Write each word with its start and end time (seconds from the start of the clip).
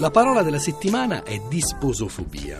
La 0.00 0.10
parola 0.10 0.42
della 0.42 0.58
settimana 0.58 1.24
è 1.24 1.38
disposofobia. 1.46 2.58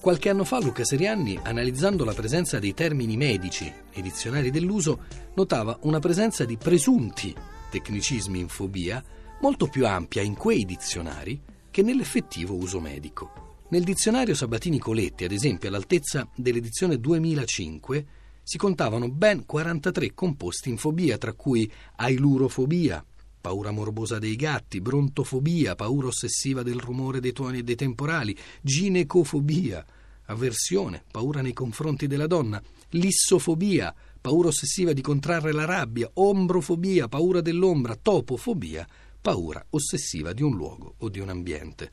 Qualche 0.00 0.28
anno 0.28 0.42
fa 0.42 0.58
Luca 0.58 0.82
Serianni, 0.82 1.38
analizzando 1.40 2.04
la 2.04 2.14
presenza 2.14 2.58
dei 2.58 2.74
termini 2.74 3.16
medici 3.16 3.72
nei 3.92 4.02
dizionari 4.02 4.50
dell'uso, 4.50 5.04
notava 5.36 5.78
una 5.82 6.00
presenza 6.00 6.44
di 6.44 6.56
presunti 6.56 7.32
tecnicismi 7.70 8.40
in 8.40 8.48
fobia 8.48 9.00
molto 9.40 9.68
più 9.68 9.86
ampia 9.86 10.22
in 10.22 10.34
quei 10.34 10.64
dizionari 10.64 11.40
che 11.70 11.82
nell'effettivo 11.82 12.56
uso 12.56 12.80
medico. 12.80 13.58
Nel 13.68 13.84
dizionario 13.84 14.34
Sabatini 14.34 14.80
Coletti, 14.80 15.22
ad 15.22 15.30
esempio, 15.30 15.68
all'altezza 15.68 16.28
dell'edizione 16.34 16.98
2005, 16.98 18.06
si 18.42 18.58
contavano 18.58 19.08
ben 19.08 19.46
43 19.46 20.12
composti 20.12 20.70
in 20.70 20.76
fobia, 20.76 21.18
tra 21.18 21.34
cui 21.34 21.70
ailurofobia, 21.94 23.04
paura 23.44 23.72
morbosa 23.72 24.18
dei 24.18 24.36
gatti, 24.36 24.80
brontofobia, 24.80 25.74
paura 25.74 26.06
ossessiva 26.06 26.62
del 26.62 26.78
rumore 26.78 27.20
dei 27.20 27.32
tuoni 27.32 27.58
e 27.58 27.62
dei 27.62 27.74
temporali, 27.74 28.34
ginecofobia, 28.62 29.84
avversione, 30.24 31.04
paura 31.10 31.42
nei 31.42 31.52
confronti 31.52 32.06
della 32.06 32.26
donna, 32.26 32.62
lissofobia, 32.92 33.94
paura 34.18 34.48
ossessiva 34.48 34.94
di 34.94 35.02
contrarre 35.02 35.52
la 35.52 35.66
rabbia, 35.66 36.10
ombrofobia, 36.14 37.06
paura 37.06 37.42
dell'ombra, 37.42 37.98
topofobia, 38.00 38.88
paura 39.20 39.62
ossessiva 39.68 40.32
di 40.32 40.42
un 40.42 40.56
luogo 40.56 40.94
o 41.00 41.10
di 41.10 41.20
un 41.20 41.28
ambiente. 41.28 41.90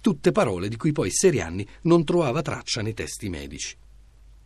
Tutte 0.00 0.30
parole 0.30 0.68
di 0.68 0.76
cui 0.76 0.92
poi 0.92 1.10
Serianni 1.10 1.66
non 1.82 2.04
trovava 2.04 2.42
traccia 2.42 2.80
nei 2.80 2.94
testi 2.94 3.28
medici. 3.28 3.76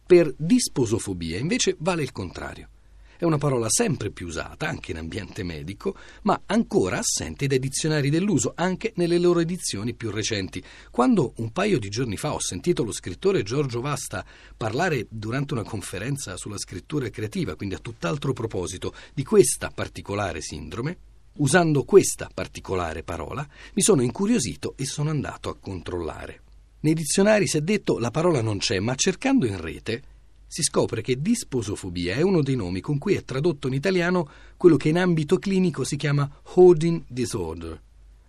Per 0.06 0.32
disposofobia 0.34 1.36
invece 1.36 1.76
vale 1.80 2.02
il 2.02 2.12
contrario. 2.12 2.70
È 3.18 3.24
una 3.24 3.38
parola 3.38 3.68
sempre 3.68 4.10
più 4.10 4.26
usata, 4.26 4.68
anche 4.68 4.90
in 4.90 4.98
ambiente 4.98 5.42
medico, 5.42 5.96
ma 6.22 6.40
ancora 6.46 6.98
assente 6.98 7.46
dai 7.46 7.58
dizionari 7.58 8.10
dell'uso, 8.10 8.52
anche 8.54 8.92
nelle 8.96 9.18
loro 9.18 9.40
edizioni 9.40 9.94
più 9.94 10.10
recenti. 10.10 10.62
Quando 10.90 11.32
un 11.36 11.52
paio 11.52 11.78
di 11.78 11.88
giorni 11.88 12.16
fa 12.16 12.34
ho 12.34 12.40
sentito 12.40 12.84
lo 12.84 12.92
scrittore 12.92 13.42
Giorgio 13.42 13.80
Vasta 13.80 14.24
parlare 14.56 15.06
durante 15.08 15.54
una 15.54 15.64
conferenza 15.64 16.36
sulla 16.36 16.58
scrittura 16.58 17.08
creativa, 17.08 17.56
quindi 17.56 17.74
a 17.74 17.78
tutt'altro 17.78 18.32
proposito, 18.32 18.94
di 19.14 19.24
questa 19.24 19.70
particolare 19.74 20.40
sindrome, 20.40 20.98
Usando 21.38 21.84
questa 21.84 22.30
particolare 22.32 23.02
parola 23.02 23.46
mi 23.74 23.82
sono 23.82 24.00
incuriosito 24.00 24.72
e 24.74 24.86
sono 24.86 25.10
andato 25.10 25.50
a 25.50 25.56
controllare. 25.60 26.40
Nei 26.80 26.94
dizionari 26.94 27.46
si 27.46 27.58
è 27.58 27.60
detto 27.60 27.98
la 27.98 28.10
parola 28.10 28.40
non 28.40 28.56
c'è, 28.56 28.78
ma 28.78 28.94
cercando 28.94 29.44
in 29.44 29.60
rete 29.60 30.02
si 30.46 30.62
scopre 30.62 31.02
che 31.02 31.20
disposofobia 31.20 32.14
è 32.14 32.22
uno 32.22 32.42
dei 32.42 32.56
nomi 32.56 32.80
con 32.80 32.98
cui 32.98 33.14
è 33.14 33.24
tradotto 33.24 33.66
in 33.66 33.74
italiano 33.74 34.28
quello 34.56 34.76
che 34.76 34.88
in 34.88 34.98
ambito 34.98 35.38
clinico 35.38 35.84
si 35.84 35.96
chiama 35.96 36.30
holding 36.54 37.04
disorder, 37.08 37.80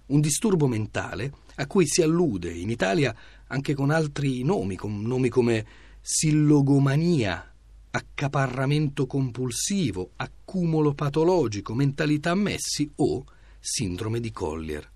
un 0.08 0.20
disturbo 0.20 0.68
mentale 0.68 1.32
a 1.56 1.68
cui 1.68 1.88
si 1.88 2.02
allude 2.02 2.52
in 2.52 2.70
Italia 2.70 3.16
anche 3.48 3.73
con 3.73 3.92
altri 3.92 4.44
nomi, 4.44 4.76
con 4.76 5.02
nomi 5.02 5.30
come 5.30 5.66
sillogomania, 6.02 7.54
accaparramento 7.92 9.06
compulsivo, 9.08 10.12
accumulo 10.18 10.94
patologico, 10.94 11.73
mentalità 11.73 12.32
ammessi 12.32 12.90
o 12.95 13.26
sindrome 13.60 14.20
di 14.20 14.32
Collier. 14.32 14.90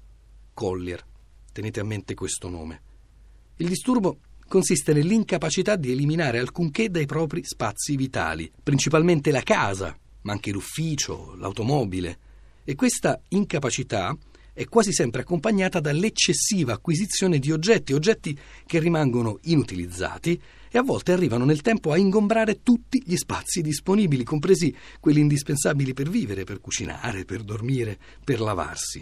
Collier, 0.53 1.03
tenete 1.51 1.79
a 1.79 1.83
mente 1.83 2.13
questo 2.13 2.49
nome. 2.49 2.81
Il 3.57 3.67
disturbo 3.67 4.17
consiste 4.51 4.91
nell'incapacità 4.91 5.77
di 5.77 5.93
eliminare 5.93 6.37
alcunché 6.37 6.89
dai 6.89 7.05
propri 7.05 7.41
spazi 7.45 7.95
vitali, 7.95 8.51
principalmente 8.61 9.31
la 9.31 9.43
casa, 9.43 9.97
ma 10.23 10.33
anche 10.33 10.51
l'ufficio, 10.51 11.35
l'automobile. 11.37 12.17
E 12.65 12.75
questa 12.75 13.17
incapacità 13.29 14.13
è 14.51 14.65
quasi 14.65 14.91
sempre 14.91 15.21
accompagnata 15.21 15.79
dall'eccessiva 15.79 16.73
acquisizione 16.73 17.39
di 17.39 17.49
oggetti, 17.49 17.93
oggetti 17.93 18.37
che 18.65 18.79
rimangono 18.79 19.39
inutilizzati 19.43 20.41
e 20.69 20.77
a 20.77 20.83
volte 20.83 21.13
arrivano 21.13 21.45
nel 21.45 21.61
tempo 21.61 21.93
a 21.93 21.97
ingombrare 21.97 22.61
tutti 22.61 23.01
gli 23.05 23.15
spazi 23.15 23.61
disponibili, 23.61 24.25
compresi 24.25 24.75
quelli 24.99 25.21
indispensabili 25.21 25.93
per 25.93 26.09
vivere, 26.09 26.43
per 26.43 26.59
cucinare, 26.59 27.23
per 27.23 27.43
dormire, 27.43 27.97
per 28.21 28.41
lavarsi. 28.41 29.01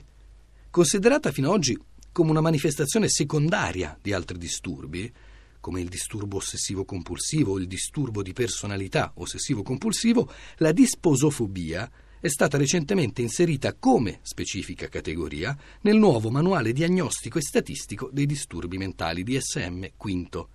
Considerata 0.70 1.32
fino 1.32 1.48
ad 1.48 1.56
oggi 1.56 1.76
come 2.12 2.30
una 2.30 2.42
manifestazione 2.42 3.08
secondaria 3.10 3.98
di 4.00 4.14
altri 4.14 4.38
disturbi, 4.38 5.12
come 5.60 5.82
il 5.82 5.90
disturbo 5.90 6.38
ossessivo-compulsivo 6.38 7.54
o 7.54 7.60
il 7.60 7.68
disturbo 7.68 8.22
di 8.22 8.34
personalità 8.34 9.12
ossessivo-compulsivo, 9.16 10.32
la 10.58 10.72
disposofobia 10.72 11.90
è 12.22 12.28
stata 12.28 12.58
recentemente 12.58 13.22
inserita 13.22 13.74
come 13.74 14.20
specifica 14.24 14.90
categoria 14.90 15.58
nel 15.82 15.98
nuovo 15.98 16.30
manuale 16.30 16.74
diagnostico 16.74 17.38
e 17.38 17.42
statistico 17.42 18.10
dei 18.12 18.26
disturbi 18.26 18.78
mentali 18.78 19.24
DSM 19.24 19.86
V 19.98 20.48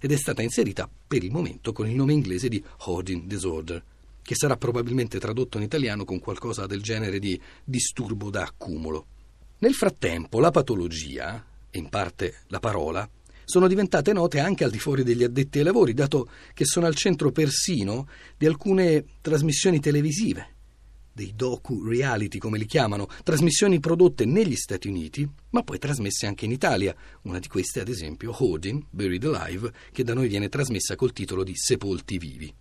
ed 0.00 0.12
è 0.12 0.16
stata 0.16 0.42
inserita 0.42 0.88
per 1.08 1.24
il 1.24 1.32
momento 1.32 1.72
con 1.72 1.88
il 1.88 1.96
nome 1.96 2.12
inglese 2.12 2.48
di 2.48 2.62
Hoarding 2.84 3.24
Disorder, 3.24 3.82
che 4.22 4.34
sarà 4.36 4.56
probabilmente 4.56 5.18
tradotto 5.18 5.56
in 5.56 5.64
italiano 5.64 6.04
con 6.04 6.20
qualcosa 6.20 6.66
del 6.66 6.82
genere 6.82 7.18
di 7.18 7.40
disturbo 7.64 8.30
da 8.30 8.42
accumulo. 8.42 9.06
Nel 9.58 9.74
frattempo 9.74 10.38
la 10.38 10.52
patologia, 10.52 11.44
e 11.68 11.78
in 11.78 11.88
parte 11.88 12.42
la 12.46 12.60
parola, 12.60 13.08
sono 13.48 13.66
diventate 13.66 14.12
note 14.12 14.40
anche 14.40 14.62
al 14.62 14.70
di 14.70 14.78
fuori 14.78 15.02
degli 15.02 15.24
addetti 15.24 15.56
ai 15.56 15.64
lavori, 15.64 15.94
dato 15.94 16.28
che 16.52 16.66
sono 16.66 16.84
al 16.84 16.94
centro 16.94 17.32
persino 17.32 18.06
di 18.36 18.44
alcune 18.44 19.04
trasmissioni 19.22 19.80
televisive 19.80 20.56
dei 21.14 21.32
docu-reality, 21.34 22.36
come 22.36 22.58
li 22.58 22.66
chiamano, 22.66 23.08
trasmissioni 23.24 23.80
prodotte 23.80 24.26
negli 24.26 24.54
Stati 24.54 24.86
Uniti, 24.86 25.28
ma 25.50 25.62
poi 25.62 25.78
trasmesse 25.78 26.26
anche 26.26 26.44
in 26.44 26.52
Italia. 26.52 26.94
Una 27.22 27.40
di 27.40 27.48
queste, 27.48 27.80
ad 27.80 27.88
esempio, 27.88 28.36
Hoarding, 28.38 28.84
Buried 28.88 29.24
Alive, 29.24 29.72
che 29.90 30.04
da 30.04 30.14
noi 30.14 30.28
viene 30.28 30.48
trasmessa 30.48 30.94
col 30.94 31.12
titolo 31.12 31.42
di 31.42 31.56
Sepolti 31.56 32.18
Vivi. 32.18 32.54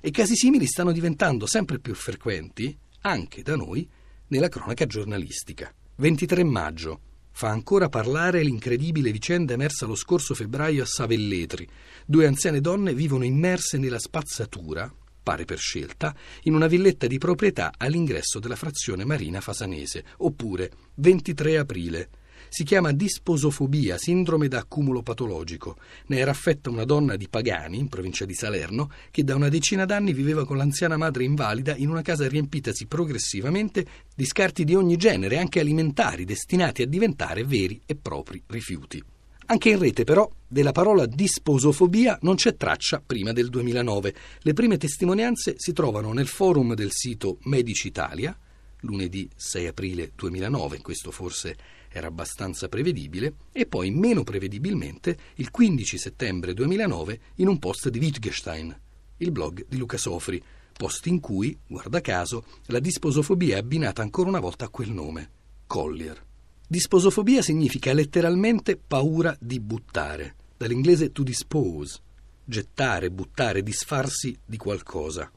E 0.00 0.10
casi 0.10 0.34
simili 0.34 0.66
stanno 0.66 0.90
diventando 0.90 1.46
sempre 1.46 1.78
più 1.78 1.94
frequenti, 1.94 2.76
anche 3.02 3.42
da 3.42 3.54
noi, 3.54 3.88
nella 4.28 4.48
cronaca 4.48 4.86
giornalistica. 4.86 5.72
23 5.96 6.42
maggio. 6.42 7.00
Fa 7.38 7.50
ancora 7.50 7.90
parlare 7.90 8.42
l'incredibile 8.42 9.12
vicenda 9.12 9.52
emersa 9.52 9.84
lo 9.84 9.94
scorso 9.94 10.32
febbraio 10.32 10.82
a 10.82 10.86
Savelletri. 10.86 11.68
Due 12.06 12.26
anziane 12.26 12.62
donne 12.62 12.94
vivono 12.94 13.26
immerse 13.26 13.76
nella 13.76 13.98
spazzatura, 13.98 14.90
pare 15.22 15.44
per 15.44 15.58
scelta, 15.58 16.16
in 16.44 16.54
una 16.54 16.66
villetta 16.66 17.06
di 17.06 17.18
proprietà 17.18 17.74
all'ingresso 17.76 18.38
della 18.38 18.56
frazione 18.56 19.04
marina 19.04 19.42
fasanese, 19.42 20.02
oppure 20.16 20.72
23 20.94 21.58
aprile. 21.58 22.08
Si 22.56 22.64
chiama 22.64 22.92
disposofobia, 22.92 23.98
sindrome 23.98 24.48
da 24.48 24.60
accumulo 24.60 25.02
patologico. 25.02 25.76
Ne 26.06 26.16
era 26.16 26.30
affetta 26.30 26.70
una 26.70 26.86
donna 26.86 27.14
di 27.14 27.28
Pagani, 27.28 27.76
in 27.76 27.90
provincia 27.90 28.24
di 28.24 28.32
Salerno, 28.32 28.90
che 29.10 29.24
da 29.24 29.34
una 29.34 29.50
decina 29.50 29.84
d'anni 29.84 30.14
viveva 30.14 30.46
con 30.46 30.56
l'anziana 30.56 30.96
madre 30.96 31.24
invalida 31.24 31.76
in 31.76 31.90
una 31.90 32.00
casa 32.00 32.26
riempitasi 32.26 32.86
progressivamente 32.86 33.86
di 34.14 34.24
scarti 34.24 34.64
di 34.64 34.74
ogni 34.74 34.96
genere, 34.96 35.36
anche 35.36 35.60
alimentari, 35.60 36.24
destinati 36.24 36.80
a 36.80 36.86
diventare 36.86 37.44
veri 37.44 37.78
e 37.84 37.94
propri 37.94 38.42
rifiuti. 38.46 39.04
Anche 39.48 39.68
in 39.68 39.78
rete 39.78 40.04
però 40.04 40.26
della 40.48 40.72
parola 40.72 41.04
disposofobia 41.04 42.16
non 42.22 42.36
c'è 42.36 42.56
traccia 42.56 43.02
prima 43.04 43.32
del 43.32 43.50
2009. 43.50 44.14
Le 44.38 44.52
prime 44.54 44.78
testimonianze 44.78 45.56
si 45.58 45.74
trovano 45.74 46.14
nel 46.14 46.26
forum 46.26 46.72
del 46.72 46.92
sito 46.92 47.36
Medici 47.42 47.88
Italia, 47.88 48.34
lunedì 48.80 49.28
6 49.36 49.66
aprile 49.66 50.12
2009, 50.14 50.80
questo 50.80 51.10
forse 51.10 51.56
era 51.96 52.08
abbastanza 52.08 52.68
prevedibile, 52.68 53.34
e 53.52 53.66
poi 53.66 53.90
meno 53.90 54.22
prevedibilmente 54.22 55.16
il 55.36 55.50
15 55.50 55.98
settembre 55.98 56.52
2009 56.52 57.20
in 57.36 57.48
un 57.48 57.58
post 57.58 57.88
di 57.88 57.98
Wittgenstein, 57.98 58.78
il 59.18 59.30
blog 59.30 59.64
di 59.66 59.78
Luca 59.78 59.96
Sofri, 59.96 60.42
post 60.72 61.06
in 61.06 61.20
cui, 61.20 61.58
guarda 61.66 62.00
caso, 62.00 62.44
la 62.66 62.80
disposofobia 62.80 63.56
è 63.56 63.58
abbinata 63.60 64.02
ancora 64.02 64.28
una 64.28 64.40
volta 64.40 64.66
a 64.66 64.68
quel 64.68 64.90
nome, 64.90 65.30
Collier. 65.66 66.22
Disposofobia 66.68 67.40
significa 67.40 67.92
letteralmente 67.92 68.76
paura 68.76 69.34
di 69.40 69.58
buttare, 69.60 70.34
dall'inglese 70.56 71.12
to 71.12 71.22
dispose, 71.22 72.00
gettare, 72.44 73.10
buttare, 73.10 73.62
disfarsi 73.62 74.38
di 74.44 74.56
qualcosa, 74.56 75.30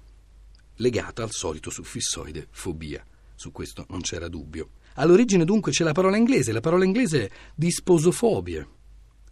legata 0.75 1.23
al 1.23 1.31
solito 1.31 1.69
suffissoide 1.69 2.47
fobia. 2.51 3.03
Su 3.35 3.51
questo 3.51 3.85
non 3.89 4.01
c'era 4.01 4.27
dubbio. 4.27 4.71
All'origine 4.95 5.45
dunque 5.45 5.71
c'è 5.71 5.83
la 5.83 5.93
parola 5.93 6.17
inglese, 6.17 6.51
la 6.51 6.59
parola 6.59 6.85
inglese 6.85 7.29
disposofobia, 7.55 8.67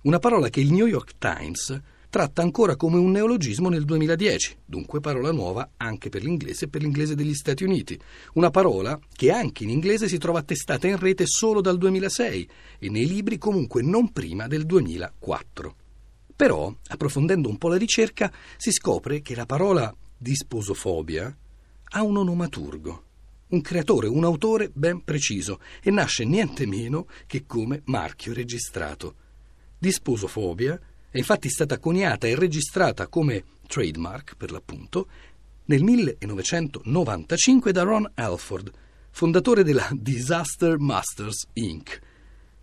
una 0.02 0.20
parola 0.20 0.50
che 0.50 0.62
il 0.62 0.72
New 0.72 0.86
York 0.86 1.16
Times 1.18 1.82
tratta 2.10 2.42
ancora 2.42 2.76
come 2.76 2.98
un 2.98 3.12
neologismo 3.12 3.68
nel 3.68 3.84
2010, 3.84 4.58
dunque 4.66 5.02
parola 5.02 5.32
nuova 5.32 5.72
anche 5.78 6.10
per 6.10 6.24
l'inglese 6.24 6.66
e 6.66 6.68
per 6.70 6.82
l'inglese 6.82 7.16
degli 7.16 7.34
Stati 7.34 7.64
Uniti. 7.64 8.00
Una 8.34 8.50
parola 8.50 8.98
che 9.12 9.32
anche 9.32 9.64
in 9.64 9.70
inglese 9.70 10.08
si 10.08 10.18
trova 10.18 10.40
attestata 10.40 10.88
in 10.88 10.98
rete 10.98 11.26
solo 11.26 11.60
dal 11.60 11.78
2006 11.78 12.50
e 12.80 12.90
nei 12.90 13.08
libri 13.08 13.38
comunque 13.38 13.82
non 13.82 14.14
prima 14.14 14.48
del 14.48 14.66
2004. 14.66 15.76
Però, 16.36 16.74
approfondendo 16.88 17.50
un 17.50 17.58
po' 17.58 17.68
la 17.68 17.78
ricerca, 17.78 18.32
si 18.56 18.72
scopre 18.72 19.22
che 19.22 19.36
la 19.36 19.46
parola 19.46 19.94
disposofobia 20.18 21.36
ha 21.90 22.04
un 22.04 22.18
onomaturgo. 22.18 23.07
Un 23.50 23.62
creatore, 23.62 24.08
un 24.08 24.24
autore 24.24 24.70
ben 24.74 25.04
preciso 25.04 25.60
e 25.82 25.92
nasce 25.92 26.26
niente 26.26 26.66
meno 26.66 27.08
che 27.26 27.46
come 27.46 27.82
marchio 27.86 28.34
registrato. 28.34 29.16
Disposofobia 29.78 30.80
è 31.10 31.18
infatti 31.18 31.50
stata 31.50 31.80
coniata 31.80 32.28
e 32.28 32.36
registrata 32.36 33.08
come 33.08 33.44
trademark, 33.68 34.36
per 34.36 34.52
l'appunto, 34.52 35.08
nel 35.66 35.84
1995 35.84 37.72
da 37.72 37.84
Ron 37.84 38.10
Alford, 38.16 38.72
fondatore 39.12 39.64
della 39.64 39.88
Disaster 39.92 40.78
Masters 40.78 41.48
Inc., 41.54 42.00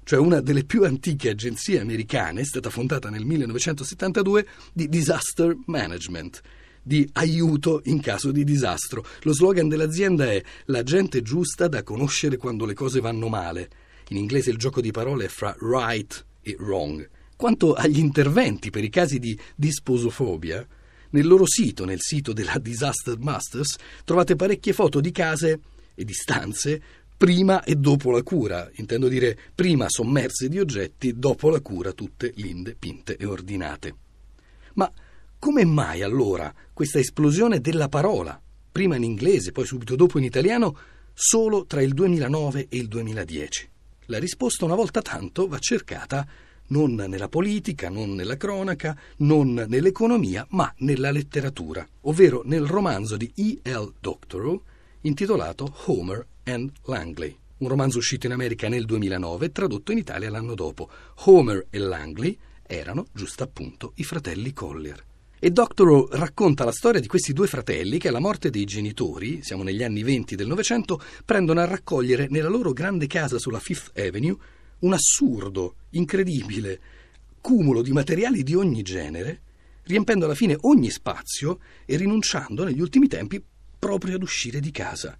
cioè 0.04 0.18
una 0.18 0.40
delle 0.40 0.64
più 0.64 0.84
antiche 0.84 1.30
agenzie 1.30 1.80
americane, 1.80 2.42
è 2.42 2.44
stata 2.44 2.68
fondata 2.68 3.08
nel 3.08 3.24
1972, 3.24 4.46
di 4.72 4.88
disaster 4.88 5.56
management, 5.64 6.42
di 6.84 7.08
aiuto 7.14 7.80
in 7.86 8.00
caso 8.00 8.30
di 8.30 8.44
disastro. 8.44 9.04
Lo 9.22 9.32
slogan 9.32 9.68
dell'azienda 9.68 10.30
è 10.30 10.42
la 10.66 10.82
gente 10.82 11.22
giusta 11.22 11.66
da 11.66 11.82
conoscere 11.82 12.36
quando 12.36 12.66
le 12.66 12.74
cose 12.74 13.00
vanno 13.00 13.28
male. 13.28 13.70
In 14.08 14.18
inglese 14.18 14.50
il 14.50 14.58
gioco 14.58 14.82
di 14.82 14.90
parole 14.90 15.24
è 15.24 15.28
fra 15.28 15.56
right 15.58 16.24
e 16.42 16.54
wrong. 16.58 17.08
Quanto 17.34 17.72
agli 17.72 17.98
interventi 17.98 18.70
per 18.70 18.84
i 18.84 18.90
casi 18.90 19.18
di 19.18 19.36
disposofobia, 19.56 20.64
nel 21.10 21.26
loro 21.26 21.46
sito, 21.46 21.84
nel 21.84 22.00
sito 22.00 22.32
della 22.32 22.58
Disaster 22.58 23.18
Masters, 23.18 23.76
trovate 24.04 24.36
parecchie 24.36 24.72
foto 24.72 25.00
di 25.00 25.10
case 25.10 25.60
e 25.94 26.04
di 26.04 26.12
stanze 26.12 26.82
prima 27.16 27.62
e 27.62 27.76
dopo 27.76 28.10
la 28.10 28.22
cura, 28.22 28.68
intendo 28.74 29.08
dire 29.08 29.38
prima 29.54 29.88
sommerse 29.88 30.48
di 30.48 30.58
oggetti, 30.58 31.18
dopo 31.18 31.48
la 31.48 31.60
cura 31.60 31.92
tutte 31.92 32.32
linde, 32.36 32.74
pinte 32.78 33.16
e 33.16 33.24
ordinate. 33.24 33.94
Ma 34.74 34.90
come 35.44 35.66
mai 35.66 36.00
allora 36.00 36.50
questa 36.72 36.98
esplosione 36.98 37.60
della 37.60 37.90
parola, 37.90 38.40
prima 38.72 38.96
in 38.96 39.02
inglese, 39.02 39.52
poi 39.52 39.66
subito 39.66 39.94
dopo 39.94 40.16
in 40.16 40.24
italiano, 40.24 40.74
solo 41.12 41.66
tra 41.66 41.82
il 41.82 41.92
2009 41.92 42.68
e 42.70 42.78
il 42.78 42.88
2010? 42.88 43.68
La 44.06 44.18
risposta 44.18 44.64
una 44.64 44.74
volta 44.74 45.02
tanto 45.02 45.46
va 45.46 45.58
cercata 45.58 46.26
non 46.68 46.94
nella 46.94 47.28
politica, 47.28 47.90
non 47.90 48.14
nella 48.14 48.38
cronaca, 48.38 48.98
non 49.18 49.66
nell'economia, 49.68 50.46
ma 50.52 50.72
nella 50.78 51.10
letteratura, 51.10 51.86
ovvero 52.04 52.40
nel 52.46 52.64
romanzo 52.64 53.18
di 53.18 53.30
E. 53.34 53.70
L. 53.70 53.92
Doctorow 54.00 54.62
intitolato 55.02 55.76
Homer 55.84 56.26
and 56.44 56.72
Langley, 56.84 57.36
un 57.58 57.68
romanzo 57.68 57.98
uscito 57.98 58.24
in 58.24 58.32
America 58.32 58.70
nel 58.70 58.86
2009 58.86 59.44
e 59.44 59.52
tradotto 59.52 59.92
in 59.92 59.98
Italia 59.98 60.30
l'anno 60.30 60.54
dopo. 60.54 60.88
Homer 61.26 61.66
e 61.68 61.76
Langley 61.80 62.34
erano 62.62 63.08
giusto 63.12 63.42
appunto 63.42 63.92
i 63.96 64.04
fratelli 64.04 64.54
Collier. 64.54 65.12
E 65.44 65.50
Doctorow 65.50 66.08
racconta 66.10 66.64
la 66.64 66.72
storia 66.72 67.02
di 67.02 67.06
questi 67.06 67.34
due 67.34 67.46
fratelli 67.46 67.98
che 67.98 68.08
alla 68.08 68.18
morte 68.18 68.48
dei 68.48 68.64
genitori, 68.64 69.42
siamo 69.42 69.62
negli 69.62 69.82
anni 69.82 70.02
venti 70.02 70.36
del 70.36 70.46
Novecento, 70.46 70.98
prendono 71.22 71.60
a 71.60 71.66
raccogliere 71.66 72.28
nella 72.30 72.48
loro 72.48 72.72
grande 72.72 73.06
casa 73.06 73.38
sulla 73.38 73.58
Fifth 73.58 73.92
Avenue 73.98 74.34
un 74.78 74.94
assurdo, 74.94 75.74
incredibile 75.90 76.80
cumulo 77.42 77.82
di 77.82 77.92
materiali 77.92 78.42
di 78.42 78.54
ogni 78.54 78.80
genere, 78.80 79.42
riempendo 79.82 80.24
alla 80.24 80.34
fine 80.34 80.56
ogni 80.62 80.88
spazio 80.88 81.58
e 81.84 81.98
rinunciando 81.98 82.64
negli 82.64 82.80
ultimi 82.80 83.06
tempi 83.06 83.44
proprio 83.78 84.14
ad 84.14 84.22
uscire 84.22 84.60
di 84.60 84.70
casa 84.70 85.14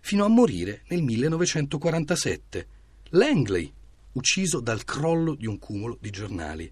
fino 0.00 0.26
a 0.26 0.28
morire 0.28 0.82
nel 0.88 1.02
1947. 1.02 2.66
Langley, 3.12 3.72
ucciso 4.12 4.60
dal 4.60 4.84
crollo 4.84 5.34
di 5.34 5.46
un 5.46 5.58
cumulo 5.58 5.96
di 5.98 6.10
giornali. 6.10 6.70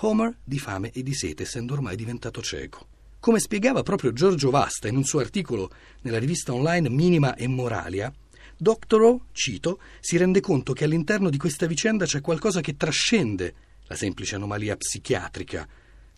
Homer 0.00 0.36
di 0.44 0.58
fame 0.58 0.90
e 0.90 1.02
di 1.02 1.14
sete, 1.14 1.44
essendo 1.44 1.72
ormai 1.72 1.96
diventato 1.96 2.42
cieco. 2.42 2.86
Come 3.18 3.38
spiegava 3.38 3.82
proprio 3.82 4.12
Giorgio 4.12 4.50
Vasta 4.50 4.88
in 4.88 4.96
un 4.96 5.04
suo 5.04 5.20
articolo 5.20 5.70
nella 6.02 6.18
rivista 6.18 6.52
online 6.52 6.90
Minima 6.90 7.34
e 7.34 7.46
Moralia, 7.46 8.12
Doctorow, 8.58 9.22
cito, 9.32 9.80
si 10.00 10.16
rende 10.16 10.40
conto 10.40 10.72
che 10.72 10.84
all'interno 10.84 11.28
di 11.28 11.38
questa 11.38 11.66
vicenda 11.66 12.04
c'è 12.04 12.20
qualcosa 12.20 12.60
che 12.60 12.76
trascende 12.76 13.54
la 13.86 13.94
semplice 13.94 14.34
anomalia 14.34 14.76
psichiatrica, 14.76 15.68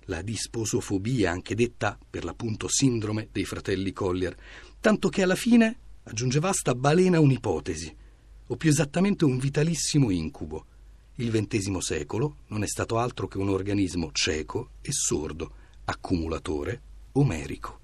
la 0.07 0.23
disposofobia, 0.23 1.31
anche 1.31 1.55
detta 1.55 1.99
per 2.09 2.25
l'appunto 2.25 2.69
sindrome 2.69 3.29
dei 3.33 3.45
fratelli 3.45 3.93
Collier, 3.93 4.37
tanto 4.81 5.09
che 5.09 5.23
alla 5.23 5.35
fine 5.35 5.77
aggiunge 6.05 6.41
Vasta, 6.41 6.75
balena 6.75 7.21
un'ipotesi, 7.21 7.95
o 8.47 8.57
più 8.57 8.71
esattamente 8.71 9.25
un 9.25 9.39
vitalissimo 9.39 10.11
incubo. 10.11 10.65
Il 11.21 11.33
XX 11.33 11.79
secolo 11.79 12.37
non 12.49 12.63
è 12.63 12.69
stato 12.69 12.97
altro 12.97 13.27
che 13.27 13.39
un 13.39 13.49
organismo 13.49 14.11
cieco 14.13 14.75
e 14.81 14.93
sordo, 14.93 15.51
accumulatore 15.87 16.81
omerico. 17.15 17.77